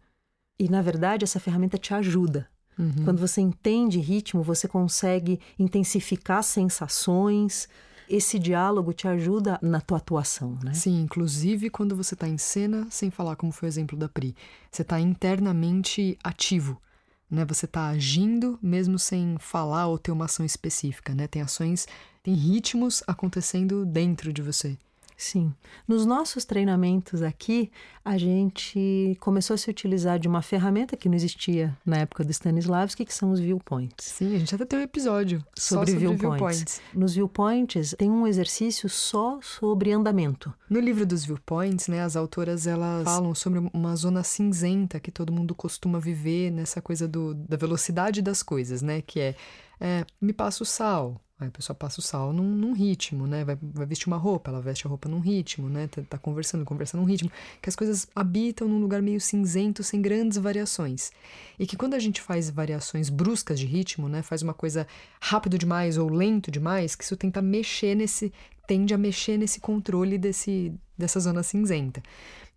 [0.59, 2.47] E na verdade essa ferramenta te ajuda.
[2.77, 3.05] Uhum.
[3.05, 7.67] Quando você entende ritmo, você consegue intensificar sensações.
[8.09, 10.73] Esse diálogo te ajuda na tua atuação, né?
[10.73, 14.35] Sim, inclusive quando você está em cena, sem falar como foi o exemplo da Pri,
[14.69, 16.81] você está internamente ativo,
[17.29, 17.45] né?
[17.45, 21.27] Você está agindo mesmo sem falar ou ter uma ação específica, né?
[21.27, 21.87] Tem ações,
[22.21, 24.77] tem ritmos acontecendo dentro de você.
[25.17, 25.53] Sim.
[25.87, 27.71] Nos nossos treinamentos aqui,
[28.03, 32.31] a gente começou a se utilizar de uma ferramenta que não existia na época do
[32.31, 34.05] Stanislavski, que são os viewpoints.
[34.05, 36.19] Sim, a gente até tem um episódio sobre, sobre, viewpoints.
[36.19, 36.81] viewpoints.
[36.93, 40.53] Nos viewpoints tem um exercício só sobre andamento.
[40.69, 45.31] No livro dos viewpoints, né, as autoras elas falam sobre uma zona cinzenta que todo
[45.31, 49.35] mundo costuma viver nessa coisa do, da velocidade das coisas, né, que é,
[49.79, 53.43] é me passa o sal, Aí a pessoa passa o sal num, num ritmo, né?
[53.43, 55.87] Vai, vai, vestir uma roupa, ela veste a roupa num ritmo, né?
[55.87, 57.31] Tá, tá, conversando, conversando num ritmo.
[57.61, 61.11] Que as coisas habitam num lugar meio cinzento, sem grandes variações.
[61.59, 64.21] E que quando a gente faz variações bruscas de ritmo, né?
[64.21, 64.87] Faz uma coisa
[65.19, 68.31] rápido demais ou lento demais, que isso tenta mexer nesse.
[68.65, 72.01] Tende a mexer nesse controle desse, dessa zona cinzenta.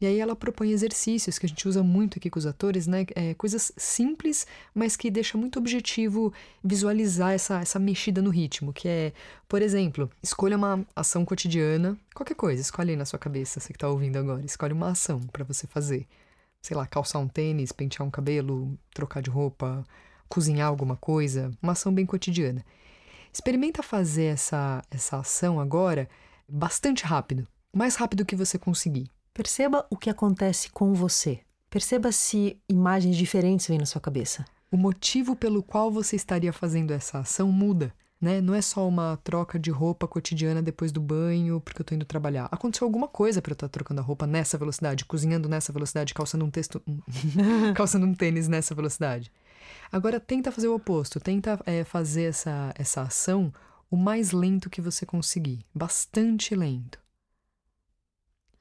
[0.01, 3.07] E aí ela propõe exercícios que a gente usa muito aqui com os atores, né?
[3.15, 8.87] É, coisas simples, mas que deixa muito objetivo visualizar essa, essa mexida no ritmo, que
[8.89, 9.13] é,
[9.49, 13.77] por exemplo, escolha uma ação cotidiana, qualquer coisa, escolhe aí na sua cabeça, você que
[13.77, 16.07] está ouvindo agora, escolhe uma ação para você fazer.
[16.61, 19.83] Sei lá, calçar um tênis, pentear um cabelo, trocar de roupa,
[20.29, 22.65] cozinhar alguma coisa, uma ação bem cotidiana.
[23.37, 26.09] Experimenta fazer essa, essa ação agora
[26.49, 29.11] bastante rápido, o mais rápido que você conseguir.
[29.35, 31.41] Perceba o que acontece com você.
[31.69, 34.43] Perceba se imagens diferentes vêm na sua cabeça.
[34.73, 37.93] O motivo pelo qual você estaria fazendo essa ação muda.
[38.19, 38.41] Né?
[38.41, 42.07] Não é só uma troca de roupa cotidiana depois do banho, porque eu tô indo
[42.07, 42.49] trabalhar.
[42.51, 46.15] Aconteceu alguma coisa para eu estar tá trocando a roupa nessa velocidade, cozinhando nessa velocidade,
[46.15, 46.81] calçando um texto,
[47.77, 49.31] calçando um tênis nessa velocidade.
[49.91, 53.53] Agora tenta fazer o oposto, tenta é, fazer essa, essa ação
[53.91, 56.99] o mais lento que você conseguir, bastante lento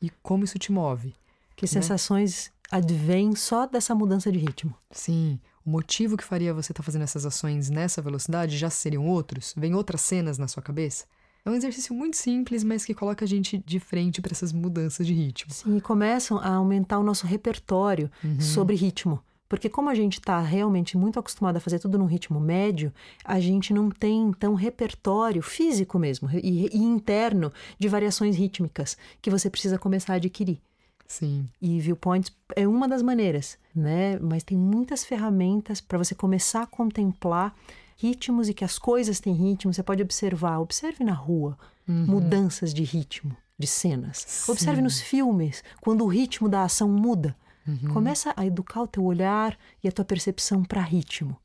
[0.02, 1.16] e como isso te move.
[1.56, 1.68] Que né?
[1.68, 4.76] sensações advêm só dessa mudança de ritmo.
[4.92, 5.40] Sim.
[5.66, 9.54] O motivo que faria você estar tá fazendo essas ações nessa velocidade já seriam outros?
[9.58, 11.06] Vem outras cenas na sua cabeça?
[11.44, 15.06] É um exercício muito simples, mas que coloca a gente de frente para essas mudanças
[15.06, 15.54] de ritmo.
[15.54, 18.42] Sim, e começam a aumentar o nosso repertório uhum.
[18.42, 19.24] sobre ritmo.
[19.56, 23.40] Porque como a gente está realmente muito acostumado a fazer tudo num ritmo médio, a
[23.40, 29.50] gente não tem, então, repertório físico mesmo e, e interno de variações rítmicas que você
[29.50, 30.60] precisa começar a adquirir.
[31.08, 31.48] Sim.
[31.62, 34.18] E viewpoints é uma das maneiras, né?
[34.20, 37.56] Mas tem muitas ferramentas para você começar a contemplar
[37.96, 39.74] ritmos e que as coisas têm ritmo.
[39.74, 42.08] Você pode observar, observe na rua uhum.
[42.08, 44.26] mudanças de ritmo, de cenas.
[44.28, 44.52] Sim.
[44.52, 47.36] Observe nos filmes, quando o ritmo da ação muda.
[47.68, 47.94] Uhum.
[47.94, 51.38] Começa a educar o teu olhar e a tua percepção para ritmo.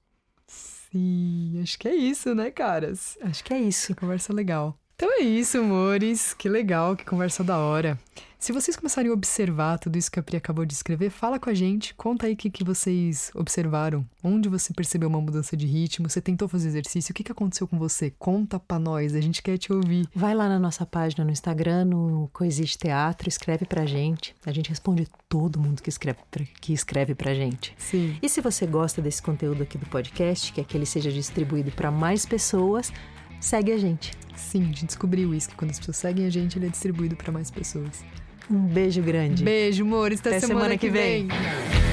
[0.46, 3.16] Sim, acho que é isso, né, caras?
[3.22, 3.88] Acho que é isso.
[3.88, 4.79] Que conversa legal.
[5.00, 6.34] Então é isso, amores.
[6.34, 7.98] Que legal, que conversa da hora.
[8.38, 11.48] Se vocês começarem a observar tudo isso que a Pri acabou de escrever, fala com
[11.48, 15.66] a gente, conta aí o que, que vocês observaram, onde você percebeu uma mudança de
[15.66, 18.12] ritmo, você tentou fazer exercício, o que, que aconteceu com você?
[18.18, 20.06] Conta pra nós, a gente quer te ouvir.
[20.14, 24.34] Vai lá na nossa página no Instagram, no Coexiste Teatro, escreve pra gente.
[24.44, 27.74] A gente responde todo mundo que escreve, pra, que escreve pra gente.
[27.78, 28.18] Sim.
[28.20, 31.90] E se você gosta desse conteúdo aqui do podcast, quer que ele seja distribuído para
[31.90, 32.92] mais pessoas,
[33.40, 34.12] segue a gente.
[34.36, 37.16] Sim, a gente descobriu isso, que quando as pessoas seguem a gente, ele é distribuído
[37.16, 38.04] para mais pessoas.
[38.50, 39.44] Um beijo grande.
[39.44, 40.12] Beijo, amor.
[40.12, 41.28] Até, Até semana, semana, que vem.
[41.28, 41.89] vem.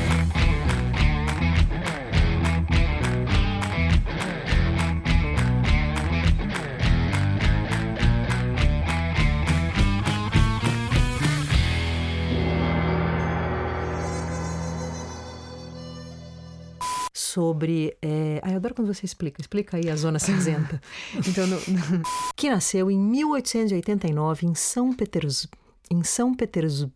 [17.38, 17.95] Sobre.
[18.02, 18.39] É...
[18.41, 19.39] Ah, eu adoro quando você explica.
[19.39, 20.82] Explica aí a Zona Cinzenta.
[21.28, 21.58] então, no...
[22.36, 26.95] que nasceu em 1889 em São Petersburgo em São Petersburgo.